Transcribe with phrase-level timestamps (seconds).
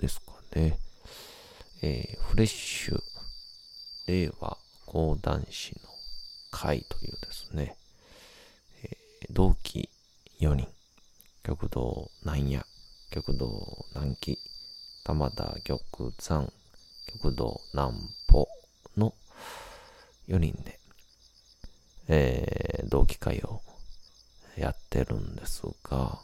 [0.00, 0.78] ですかね、
[1.82, 2.98] えーフレッシュ
[4.06, 5.90] 令和講談師の
[6.50, 7.76] 会というですね、
[8.82, 9.90] えー同期
[10.40, 10.68] 4人、
[11.42, 12.62] 極道南野、
[13.10, 14.38] 極道南紀、
[15.04, 15.80] 玉田玉
[16.18, 16.50] 山、
[17.06, 17.92] 極道南
[18.28, 18.48] 歩
[18.96, 19.12] の
[20.28, 20.80] 4人で、
[22.08, 23.60] えー同期会を
[24.56, 26.18] やってるんですが、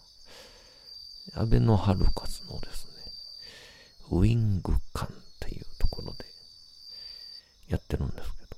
[1.35, 2.96] 安倍のハルカスのですね、
[4.11, 6.25] ウィング館っていうところで
[7.69, 8.57] やってるんですけど、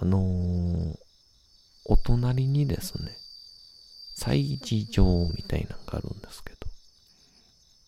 [0.00, 0.98] あのー
[1.90, 3.16] お隣にですね、
[4.18, 5.04] 催事場
[5.34, 6.58] みたいなのがあるんですけど、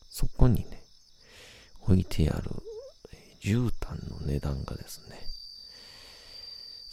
[0.08, 0.82] そこにね、
[1.82, 2.50] 置いてある
[3.12, 5.20] え絨毯の値段がですね、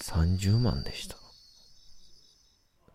[0.04, 1.16] 30万でした。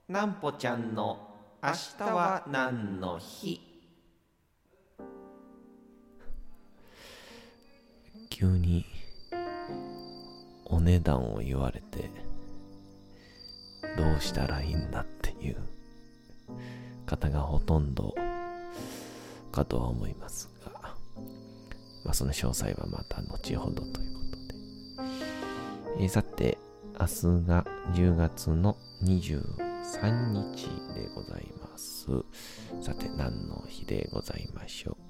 [0.09, 1.31] なんぽちゃんの
[1.63, 3.72] 明日は何の日？
[8.33, 8.87] 急に
[10.65, 12.11] お値段を言われて
[13.99, 15.57] どうしたらいいんだっていう
[17.05, 18.15] 方がほとんど
[19.53, 20.95] かとは思いますが、
[22.05, 24.37] まあ、その詳細はまた後ほどということ
[25.99, 26.57] で、えーさて
[26.99, 32.07] 明日が10月の23日でございます。
[32.81, 35.02] さて何の日でございましょう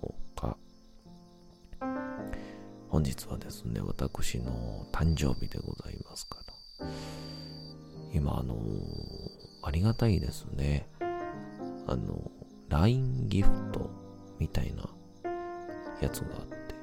[3.03, 6.39] 本日はですね私の誕生日でございますか
[6.79, 6.87] ら。
[8.15, 8.55] 今あの
[9.65, 10.87] ありがたいですね。
[11.89, 12.31] あの
[12.69, 13.91] LINE ギフト
[14.39, 14.85] みたいな
[16.01, 16.75] やつがあって。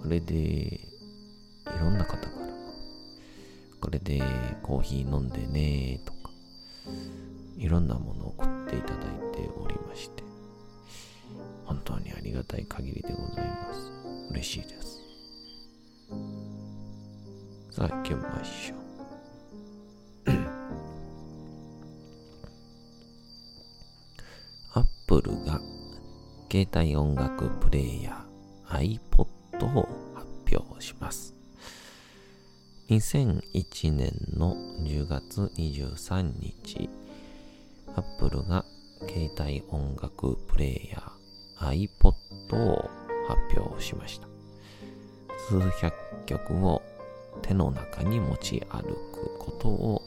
[0.00, 0.80] これでい
[1.80, 2.30] ろんな方から。
[3.80, 4.22] これで
[4.62, 6.30] コーヒー飲んでねとか。
[7.58, 10.22] いろんなものを送っていただいておりまして。
[11.64, 14.03] 本当にありがたい限りでございます。
[14.30, 15.00] 嬉しいです。
[17.70, 18.78] さあ行きましょう。
[24.74, 25.60] アップルが
[26.50, 29.26] 携帯音楽プレイヤー iPod
[29.78, 31.34] を発表します。
[32.90, 36.90] 2001年の10月23日、
[37.96, 38.64] アップルが
[39.08, 42.14] 携帯音楽プレイヤー iPod
[42.56, 44.28] を発表しました。
[45.48, 45.94] 数百
[46.26, 46.82] 曲を
[47.42, 48.82] 手の中に持ち歩
[49.12, 50.02] くことを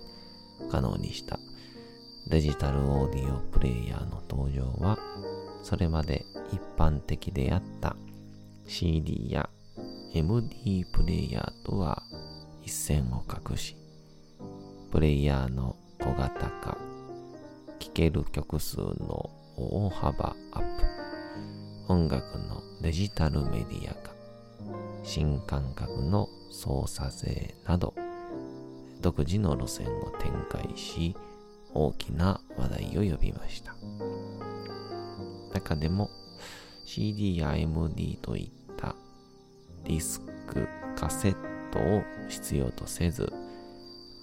[0.72, 1.40] 可能にした。
[2.30, 4.98] デジタルオーディオプレイヤーの登場は、
[5.64, 7.96] それまで一般的であった。
[8.66, 9.50] CD や
[10.14, 12.04] MD プレイヤーとは
[12.62, 13.78] 一線を画し、
[14.92, 16.78] プレイヤーの小型化、
[17.80, 21.07] 聴ける曲数の大幅アップ、
[21.90, 24.12] 音楽のデジタルメディア化、
[25.04, 27.94] 新感覚の操作性など、
[29.00, 31.16] 独自の路線を展開し、
[31.74, 33.74] 大きな話題を呼びました。
[35.54, 36.10] 中でも
[36.86, 38.94] CD や MD といった
[39.86, 40.68] ディスク、
[40.98, 41.36] カセッ
[41.72, 43.32] トを必要とせず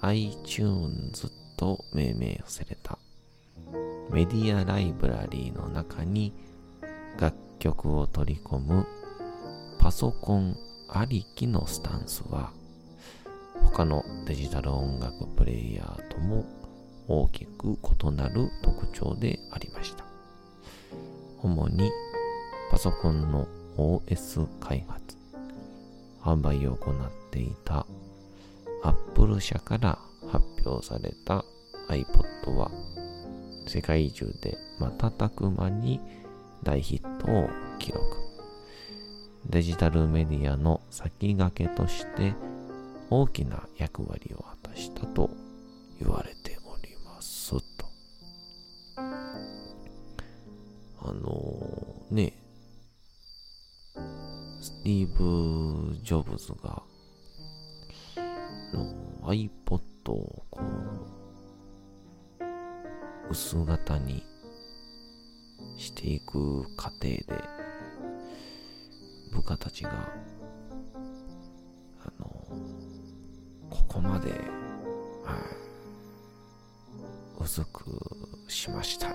[0.03, 2.99] iTunes と命名をされた
[4.11, 6.35] メディアライブラリーの中に
[7.19, 8.87] 楽曲を取り込む
[9.79, 10.57] パソコン
[10.89, 12.53] ありきのスタンスは
[13.65, 16.45] 他のデジタル音楽プレイヤーとも
[17.09, 20.05] 大きく異なる特徴でありました。
[21.43, 21.91] 主に
[22.71, 23.47] パソコンの
[23.77, 25.19] OS 開発、
[26.23, 26.95] 販売を行っ
[27.31, 27.87] ていた
[28.83, 29.99] Apple 社から
[30.31, 31.45] 発表された
[31.89, 32.71] iPod は
[33.67, 36.01] 世界中で瞬く間に
[36.63, 38.19] 大ヒットを記録。
[39.49, 42.35] デジタルメディアの先駆けとして
[43.11, 45.29] 大きな役割を果たしたと
[46.01, 47.87] 言われておりますと。
[48.97, 49.03] あ
[51.13, 52.33] のー、ね、
[54.61, 56.83] スティーブ・ジョブズが
[59.25, 60.65] iPod をこう
[63.31, 64.23] 薄型に
[65.85, 67.25] していく過程で
[69.33, 69.91] 部下たちが
[72.01, 72.27] あの
[73.69, 75.37] ここまで、は
[77.39, 77.85] い、薄く
[78.49, 79.15] しましたよ。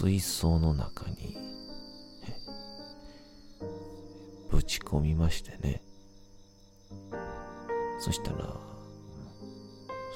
[0.00, 1.36] 水槽の中に
[4.50, 5.82] ぶち込みましてね。
[7.98, 8.56] そしたら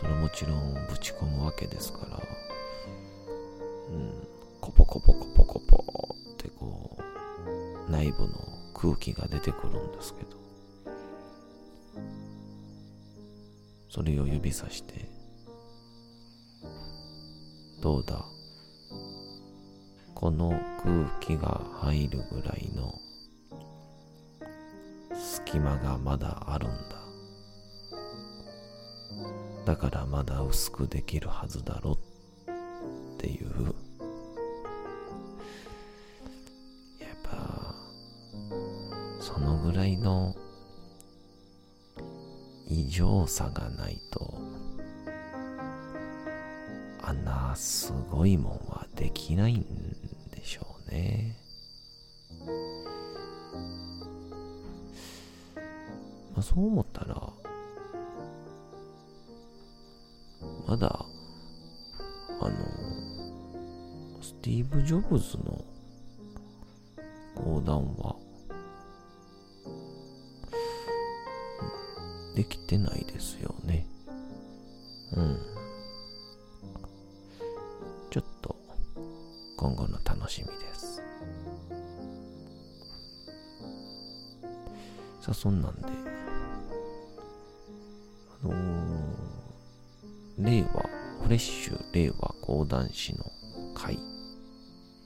[0.01, 2.19] それもちろんぶち込むわけですから
[3.91, 4.27] うん
[4.63, 5.85] コポコポコポコポ
[6.33, 6.97] ってこ
[7.87, 8.31] う内部の
[8.73, 10.31] 空気が出てくるんですけど
[13.91, 15.11] それを指さして
[17.83, 18.25] どうだ？
[20.15, 20.51] この
[20.83, 22.99] 空気が入るぐらいの
[25.15, 26.95] 隙間がまだあるんだ。
[29.67, 31.97] だからまだ薄くできるはずだろっ
[33.19, 33.75] ていう。
[37.01, 37.75] やっぱ
[39.21, 40.35] そのぐらいの
[42.69, 44.35] 異常さがないと
[47.03, 49.84] あんなすごいもんはできないんだ。
[50.95, 51.37] ね。
[56.35, 57.15] まあそう思ったら、
[60.67, 61.05] まだ、
[62.41, 62.51] あの、
[64.23, 65.65] スティーブ・ジョブズの
[67.35, 68.17] 講談は、
[72.35, 73.04] できてない
[85.25, 85.89] さあ、そんなんで、
[88.43, 90.83] あのー、令和、
[91.23, 93.25] フレッシュ令和講談師の
[93.75, 93.99] 会っ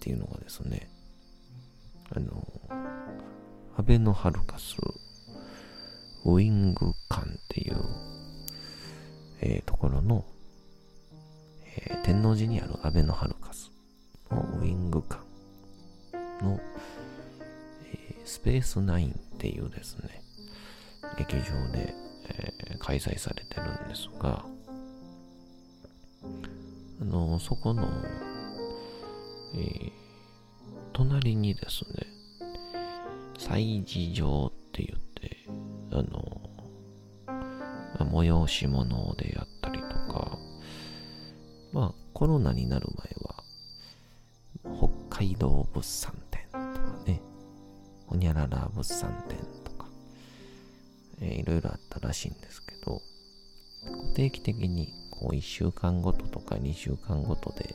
[0.01, 0.91] ていうのがですね、
[2.11, 2.75] あのー、
[3.77, 4.75] アベノハルカス
[6.25, 7.77] ウィング館っていう、
[9.41, 10.25] えー、ところの、
[11.77, 13.71] えー、天王寺にあるアベノハルカス
[14.33, 15.23] のウィング館
[16.45, 16.59] の、
[17.85, 20.21] えー、スペースナインっていうですね、
[21.17, 21.95] 劇場で、
[22.29, 24.45] えー、開催されてるんですが、
[27.01, 27.89] あの、そこの、
[29.55, 29.93] えー、
[30.93, 32.09] 隣にですね、
[33.39, 35.37] 祭事場って言って、
[35.93, 36.41] あの、
[38.11, 40.37] 催し物であったりとか、
[41.73, 42.89] まあ、コロナになる
[44.65, 46.28] 前は、北海道物産、
[48.09, 49.87] ほにゃらら物産展とか、
[51.21, 53.03] えー、いろいろあったらしいんですけど、
[54.15, 57.75] 定期的にこう1週間ごととか2週間ごとで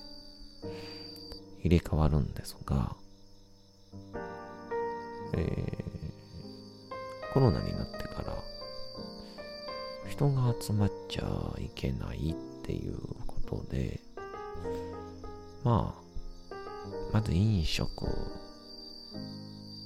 [1.63, 2.95] 入れ替わるんですが、
[5.35, 8.33] えー、コロナになってから
[10.09, 11.23] 人が集まっちゃ
[11.59, 13.99] いけないっていうことで、
[15.63, 15.95] ま
[16.51, 16.55] あ、
[17.11, 18.05] まず飲食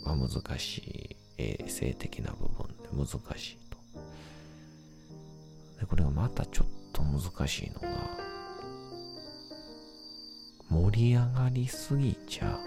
[0.08, 3.78] は難しい、衛生的な部分で難しいと。
[5.80, 7.88] で、これがまたちょっと難しいのが、
[10.70, 12.60] 盛り上がりすぎちゃ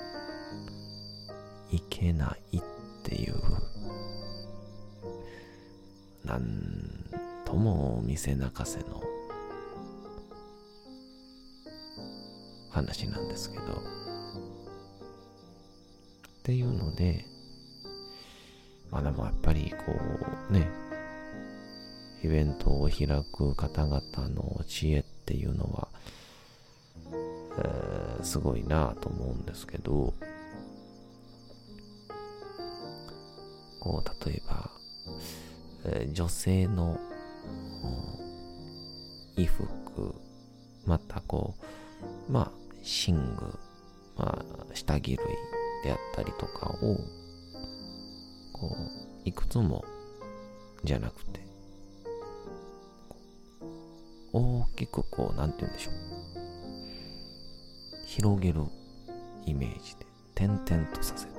[1.71, 2.63] いけないっ
[3.03, 3.35] ていう、
[6.25, 7.05] なん
[7.45, 9.03] とも見せ泣かせの
[12.71, 13.65] 話なんですけど。
[16.41, 17.27] っていうので、
[18.91, 19.93] まあでもやっぱりこ
[20.51, 20.69] うね、
[22.23, 25.89] イベントを開く方々の知恵っていうのは、
[27.59, 30.13] えー、すごいなと思うんですけど、
[33.81, 34.71] こう、例えば、
[35.85, 36.99] えー、女性の、
[39.37, 40.15] 衣服、
[40.85, 41.55] またこ
[42.29, 42.51] う、まあ、
[42.85, 43.59] 寝具、
[44.17, 45.27] まあ、下着類
[45.85, 46.99] であったりとかを、
[48.61, 49.85] こう、いくつも
[50.85, 51.41] じゃなくて、
[54.33, 55.95] 大きくこう、なんて言うんでしょう。
[58.07, 58.63] 広げる
[59.47, 60.65] イメージで、点々
[60.95, 61.33] とさせて、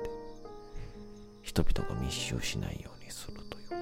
[1.42, 3.76] 人々が密集しないようにするというか。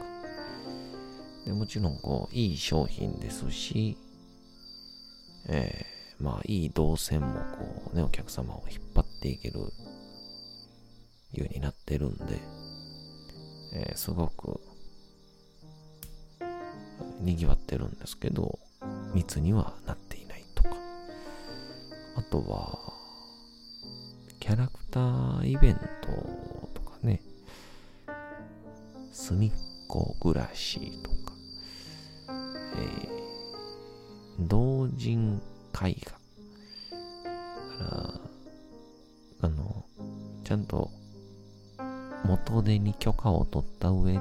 [1.47, 3.97] でもちろん、こう、いい商品ですし、
[5.49, 9.61] えー、まあ、いい動線もこうね、お客様を引っ張っていける
[11.33, 12.60] ようになってるんで、
[13.73, 14.61] えー、すごく、
[17.21, 18.59] 賑わってるんですけど、
[19.15, 20.71] 密にはなっていないとか。
[22.17, 22.79] あとは、
[24.41, 26.09] キャラクターイベント
[26.75, 27.23] とかね、
[29.13, 29.53] 隅っ
[29.87, 31.35] こ暮らしとか、
[32.77, 35.41] えー、同人
[35.75, 36.21] 絵画。
[37.81, 38.21] から、
[39.43, 39.85] あの、
[40.45, 40.91] ちゃんと
[42.25, 44.21] 元手に許可を取った上で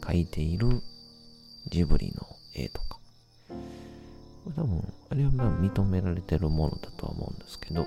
[0.00, 0.82] 描いている
[1.68, 2.98] ジブリの絵とか。
[4.44, 7.86] これ多分、あれはまあ認められてるものだとは思うんですけど、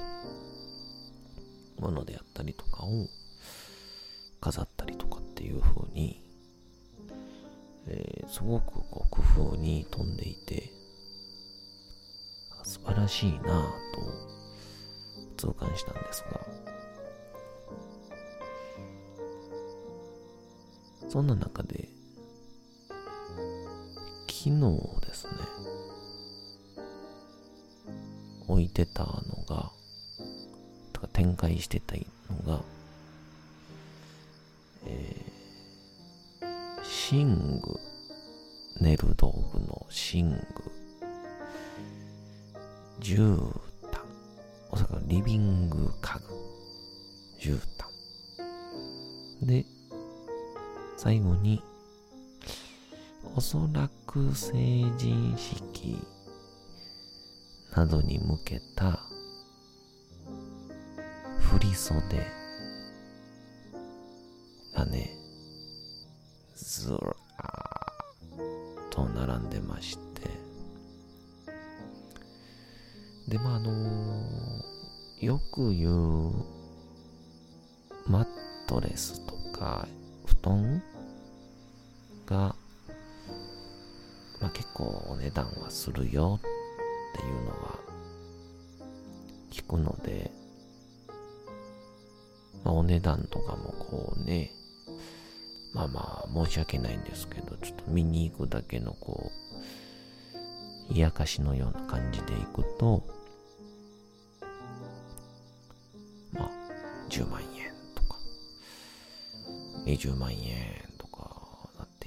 [1.79, 3.07] ものであったりとかを
[4.41, 6.23] 飾ったりとかっていう風に、
[7.87, 9.21] えー、すごくこう工
[9.51, 10.71] 夫に富んでいて、
[12.63, 13.41] 素晴らしいなぁ
[15.37, 16.46] と痛感したんですが、
[21.09, 21.87] そんな中で、
[24.27, 24.59] 昨日
[25.05, 25.31] ですね、
[28.47, 29.71] 置いてたのが、
[30.91, 32.01] とか展開してたの
[32.45, 32.61] が、
[34.85, 37.79] えー、寝具、
[38.81, 40.37] 寝る道具の寝具、
[42.99, 43.37] 絨
[43.91, 44.01] 毯、
[44.71, 46.33] おそらくリビング家具、
[47.39, 49.45] 絨毯。
[49.45, 49.65] で、
[51.07, 51.63] 最後に、
[53.37, 54.57] おそらく成
[54.97, 55.97] 人式
[57.73, 58.99] などに向けた
[61.39, 62.01] 振袖
[64.75, 65.15] がね、
[66.57, 67.07] ずらーっ
[68.89, 70.29] と並んでまして、
[73.29, 76.33] で、まあ、あのー、よく言う、
[78.07, 78.27] マッ
[78.67, 79.87] トレスとか、
[80.25, 80.83] 布団
[82.27, 82.55] が、
[84.39, 87.79] まあ、結構お値段はするよっていうのは
[89.49, 90.29] 聞くので、
[92.63, 94.51] まあ、お値段とかもこうね、
[95.73, 99.31] まあまあ申し訳ないんですけど、ちょっと見に行くだけのこ
[100.89, 103.03] う、冷やかしのような感じで行くと、
[106.33, 106.49] まあ、
[107.09, 108.19] 10万円とか、
[109.85, 110.86] 20万円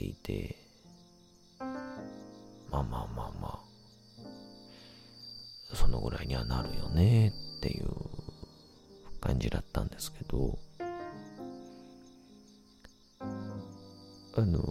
[0.00, 0.56] ていて、
[1.58, 2.82] まあまあ
[3.14, 3.60] まあま
[5.72, 7.88] あ、そのぐらいにはなるよねっていう
[9.20, 10.58] 感じだったんですけど、
[14.36, 14.62] あの、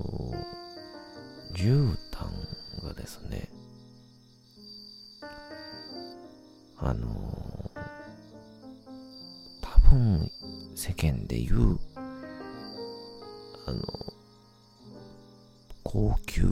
[1.53, 3.49] 絨毯がですね、
[6.77, 7.69] あの、
[9.61, 10.31] 多分
[10.75, 11.79] 世間で言う、
[13.67, 14.08] あの、
[15.91, 16.43] 高級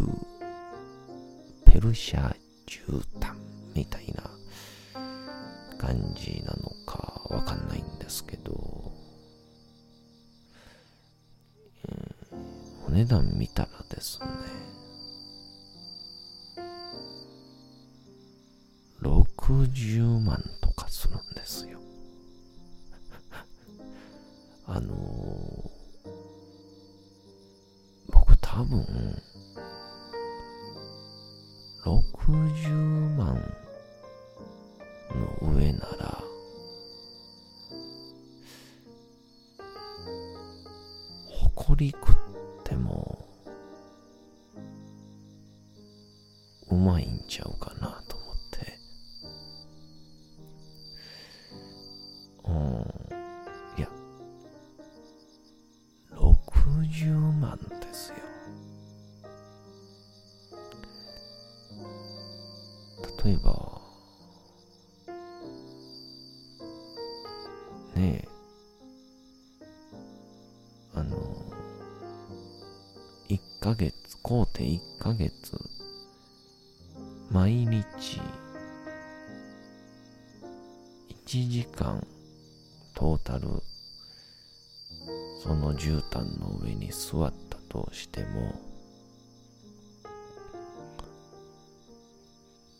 [1.63, 3.35] ペルシャ絨毯
[3.75, 4.23] みたいな
[5.77, 8.51] 感じなのかわかんないんですけど、
[12.87, 14.25] お値段見たらですね、
[19.03, 20.66] 60万と。
[46.69, 48.79] うまいんちゃうかなと思って。
[52.45, 53.17] うん。
[53.77, 53.89] いや、
[56.11, 58.15] 60万ですよ。
[63.23, 63.81] 例えば、
[67.95, 68.27] ねえ、
[70.93, 71.17] あの、
[73.29, 75.57] 1ヶ月、工程1ヶ月
[81.77, 82.05] 間、
[82.95, 83.47] トータル、
[85.43, 88.59] その絨毯の上に座ったとしても、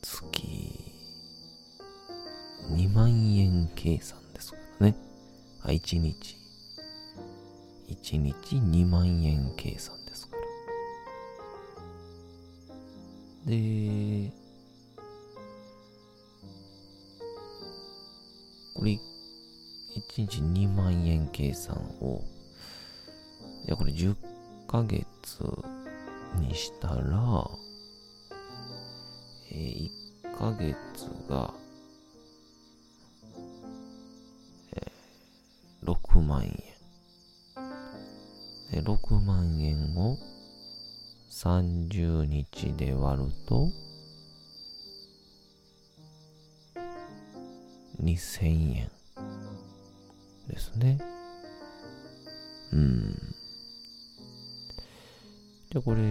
[0.01, 0.47] 月
[2.71, 4.95] 2万円計算ですからね。
[5.61, 6.35] あ、1日。
[7.87, 10.35] 1日2万円計算ですか
[13.45, 13.51] ら。
[13.51, 14.33] で、
[18.77, 18.99] これ、1
[20.17, 22.23] 日2万円計算を、
[23.65, 24.15] じゃこれ10
[24.67, 25.05] ヶ月
[26.39, 27.49] にしたら、
[29.51, 29.89] えー、
[30.23, 30.75] 1ヶ月
[31.27, 31.51] が、
[34.75, 36.53] えー、6万円。
[38.71, 40.19] で、6万円を
[41.31, 43.71] 30日で割ると、
[48.01, 48.91] 2000円
[50.47, 50.99] ですね。
[52.71, 53.35] うん。
[55.69, 56.01] じゃあこれ、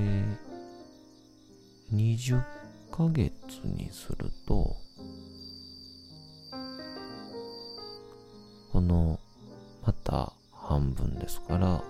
[1.92, 2.42] 20
[2.90, 3.32] ヶ月
[3.64, 4.76] にすると、
[8.72, 9.18] この、
[9.84, 11.82] また半分ですから、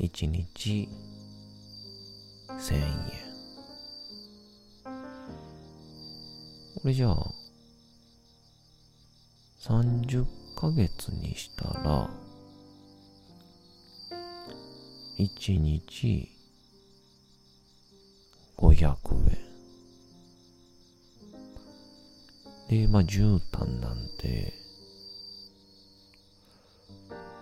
[0.00, 0.88] 1日
[2.48, 3.32] 1000円。
[6.82, 7.41] これじゃあ、
[9.62, 12.10] 30ヶ月にしたら、
[15.20, 16.28] 1日
[18.58, 18.96] 500
[22.68, 22.80] 円。
[22.86, 24.52] で、まあ、絨毯なんて、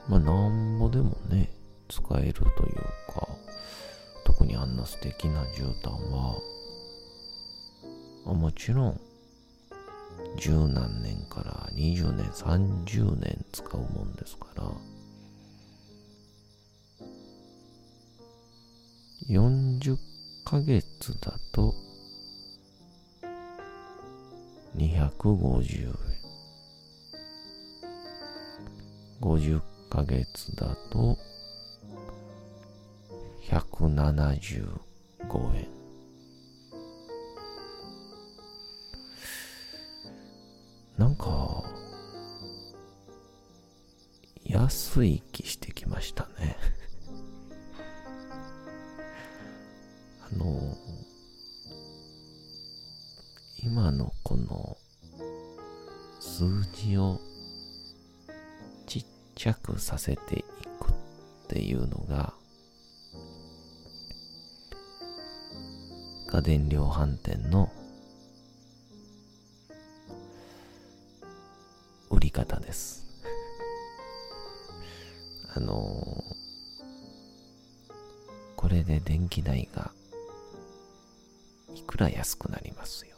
[0.06, 1.50] まあ、なんぼでもね、
[1.88, 2.52] 使えるという
[3.14, 3.28] か、
[4.24, 6.36] 特にあんな素敵な絨毯は、
[8.26, 9.00] あもちろん、
[10.36, 14.70] 十何年から20年、30年使うもんですから、
[19.28, 19.98] 40
[20.44, 21.74] ヶ月だと
[24.76, 25.94] 250円。
[29.20, 31.18] 50ヶ月だと
[33.42, 35.79] 175円。
[45.04, 46.56] い気してきましたね
[50.32, 50.76] あの、
[53.62, 54.76] 今のこの
[56.20, 57.20] 数字を
[58.86, 60.42] ちっちゃくさせてい
[60.78, 60.94] くっ
[61.48, 62.34] ていうのが
[66.28, 67.72] 家電量販店の
[72.08, 73.09] 売り方です。
[75.60, 76.24] あの
[78.56, 79.90] これで電気代が
[81.74, 83.16] いくら安くなりますよ。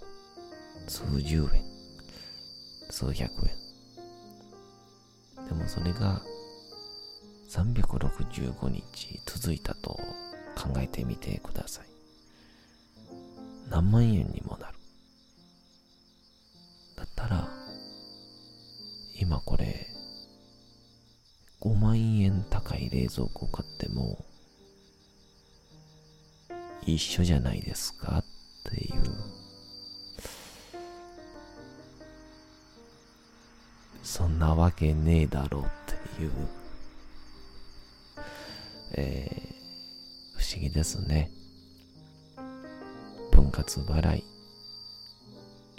[0.89, 1.65] 数十円、
[2.91, 3.33] 数百
[5.39, 5.47] 円。
[5.47, 6.21] でもそれが
[7.49, 9.91] 365日続いたと
[10.57, 11.87] 考えてみてください。
[13.71, 14.75] 何万円にもなる。
[16.97, 17.49] だったら、
[19.21, 19.92] 今これ、
[23.03, 24.25] 冷蔵庫買っても、
[26.85, 28.25] 一緒じゃないですかっ
[28.73, 29.03] ていう。
[34.03, 35.67] そんなわけねえだろうっ
[36.17, 36.33] ていう、
[38.95, 41.31] えー、不思議ですね。
[43.53, 44.25] 活払い、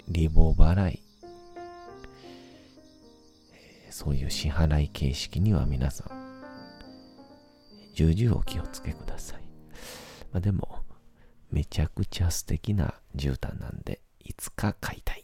[0.08, 1.02] リボ払い、
[3.90, 6.13] そういう支払い形式には皆さん、
[7.94, 9.42] 重々お気をつけください。
[10.32, 10.84] まあ、でも、
[11.50, 15.23] めちゃくちゃ素敵な絨毯なんで、いつか買いたい。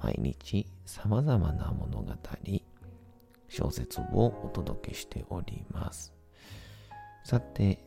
[0.00, 2.14] 毎日様々な物語、
[3.48, 6.12] 小説をお届けしております。
[7.24, 7.84] さて、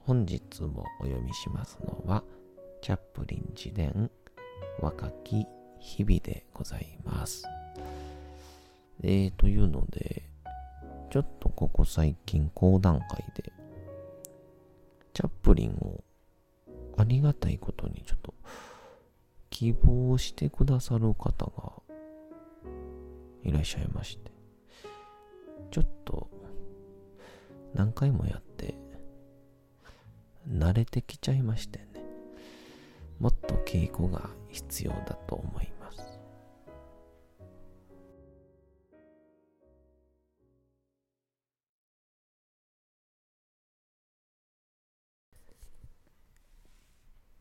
[0.00, 2.22] 本日もお読みしますのは、
[2.82, 4.10] チャップリン自伝
[4.78, 5.46] 若き
[5.78, 7.44] 日々でございます。
[9.02, 10.28] えー、というので、
[11.10, 13.52] ちょっとここ最近講談会で、
[15.14, 16.04] チャップリンを
[16.98, 18.34] ありがたいことにちょっと
[19.54, 21.72] 希望してくださる方が
[23.44, 24.32] いらっしゃいまして、
[25.70, 26.28] ちょっと
[27.72, 28.74] 何回もやって、
[30.50, 31.86] 慣れてきちゃいましてね。
[33.20, 36.18] もっと稽古が必要だと思います。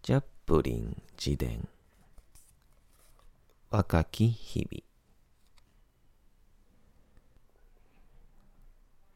[0.04, 1.68] ジャップリン自伝
[3.76, 4.84] 若き日々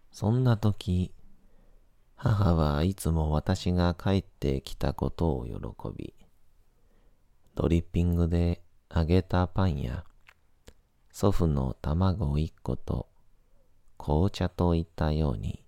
[0.10, 1.14] そんな時、
[2.16, 6.16] 母はいつも私が帰ってきたことを喜び、
[7.54, 10.06] ドリッピングで揚げたパンや、
[11.12, 13.08] 祖父の卵一個と
[14.00, 15.64] 紅茶といったように、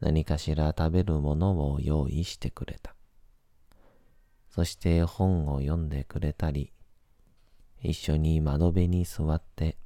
[0.00, 2.96] 何かしら食べるものを用意してくれた。
[4.50, 6.72] そして本を読んでくれたり、
[7.82, 9.76] 一緒に窓辺に座って、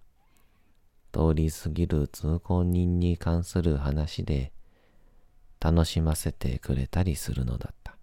[1.13, 4.53] 通り過ぎる通行人に関する話で
[5.61, 7.97] 楽しませてくれたりするのだった。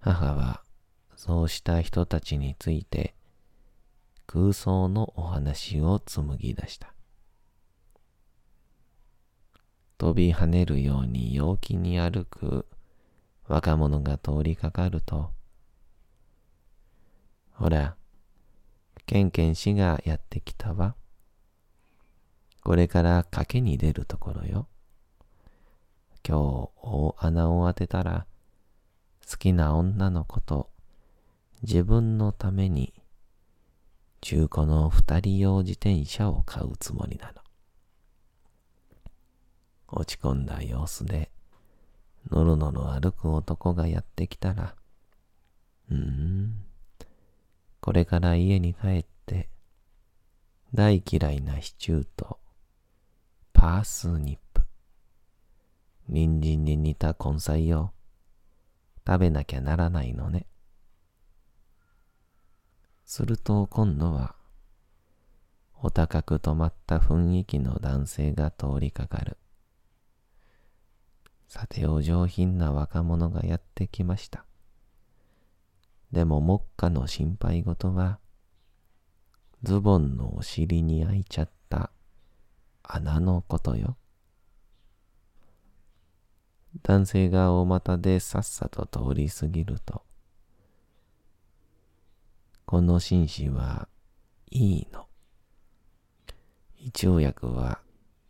[0.00, 0.62] 母は
[1.16, 3.14] そうした人たちについて
[4.26, 6.92] 空想のお話を紡ぎ出した。
[9.98, 12.66] 飛び跳ねるように陽気に歩く
[13.48, 15.30] 若者が通りかかると、
[17.58, 17.96] ほら、
[19.04, 20.94] ケンケン氏がやってきたわ。
[22.62, 24.68] これから賭けに出るところよ。
[26.24, 28.26] 今日大穴を当てたら、
[29.28, 30.70] 好きな女の子と
[31.62, 32.94] 自分のために
[34.20, 37.42] 中古の二人用自転車を買うつもりなの。
[39.88, 41.32] 落ち込んだ様子で、
[42.30, 44.76] のろのろ歩く男がやってきたら、
[45.90, 46.67] うーん、
[47.88, 49.48] これから家に帰って、
[50.74, 52.38] 大嫌いなシチューと、
[53.54, 54.60] パースニップ、
[56.06, 57.92] 人参に似た根菜を
[59.06, 60.44] 食べなきゃならないのね。
[63.06, 64.34] すると今度は、
[65.82, 69.38] お高く止まった雰囲気の男性が通りかかる。
[71.48, 74.44] さてお上品な若者がやってきました。
[76.12, 78.18] でも目下の心配事は、
[79.62, 81.90] ズボンのお尻に開いちゃった
[82.82, 83.96] 穴のことよ。
[86.82, 90.02] 男性が大股でさっさと通り過ぎると、
[92.64, 93.88] この紳士は
[94.50, 95.06] いいの。
[96.76, 97.80] 胃腸薬は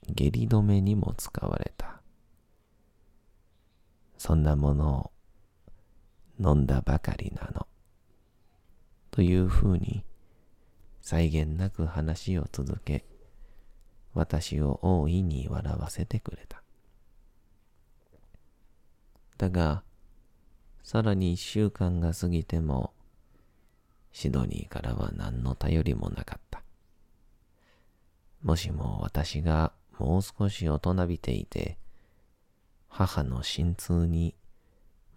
[0.08, 2.00] 下痢止めにも使われた。
[4.16, 5.17] そんなものを
[6.40, 7.66] 飲んだばかりなの。
[9.10, 10.04] というふうに、
[11.00, 13.04] 際限なく話を続け、
[14.14, 16.62] 私を大いに笑わせてくれた。
[19.36, 19.82] だが、
[20.82, 22.92] さらに一週間が過ぎても、
[24.12, 26.62] シドニーからは何の頼りもなかった。
[28.42, 31.78] もしも私がもう少し大人びていて、
[32.88, 34.34] 母の心痛に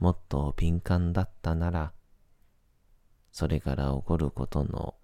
[0.01, 1.93] もっと敏感だったなら、
[3.31, 4.95] それから起こることの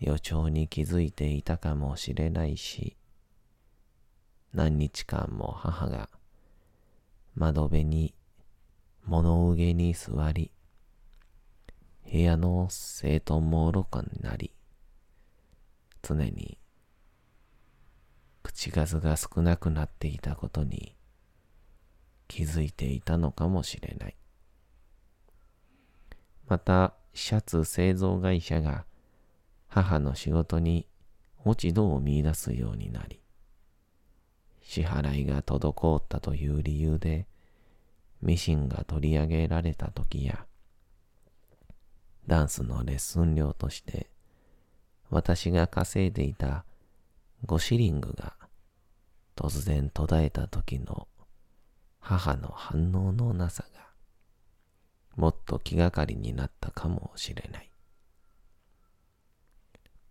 [0.00, 2.96] 予兆に気づいていたかもしれないし、
[4.54, 6.08] 何日間も母が
[7.34, 8.14] 窓辺に
[9.04, 10.50] 物憂げに座り、
[12.10, 14.54] 部屋の整頓も愚かになり、
[16.00, 16.58] 常に
[18.42, 20.95] 口数が少なくなっていたことに
[22.28, 24.16] 気づいていたのかもしれない。
[26.48, 28.84] また、シャツ製造会社が
[29.68, 30.86] 母の仕事に
[31.44, 33.20] 落ち度を見出すようになり、
[34.62, 37.26] 支払いが滞ったという理由で、
[38.22, 40.46] ミシンが取り上げられた時や、
[42.26, 44.10] ダンスのレッスン料として
[45.10, 46.64] 私が稼いでいた
[47.46, 48.34] 5シリングが
[49.36, 51.06] 突然途絶えた時の
[52.08, 53.80] 母の反応のなさが
[55.16, 57.68] もっと気がかりになったかもしれない。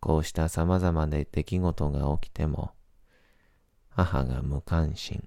[0.01, 2.71] こうした様々な出来事が起きても
[3.87, 5.25] 母が無関心、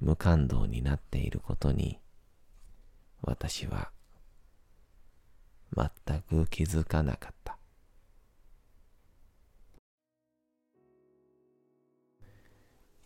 [0.00, 2.00] 無感動になっていることに
[3.22, 3.92] 私は
[5.76, 7.56] 全く気づかなかった。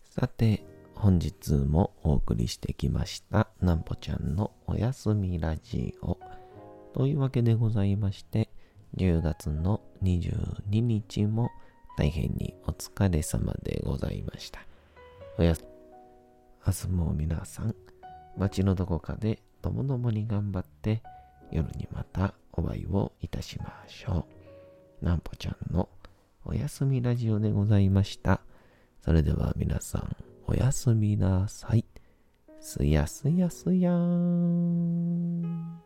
[0.08, 0.69] さて、
[1.00, 6.18] 本日もお送りしてきました、なんぽちゃんのおやすみラジオ。
[6.92, 8.50] というわけでございまして、
[8.98, 11.48] 10月の22日も
[11.96, 14.60] 大変にお疲れ様でございました。
[15.38, 15.64] おやす、
[16.66, 17.74] 明日も皆さん、
[18.36, 21.02] 街のどこかでともどもに頑張って、
[21.50, 24.26] 夜にまたお会いをいたしましょ
[25.00, 25.04] う。
[25.06, 25.88] なんぽちゃんの
[26.44, 28.42] おやすみラジオでございました。
[29.02, 31.84] それでは皆さん、おやすみなさい。
[32.58, 35.80] すやすやすやーん。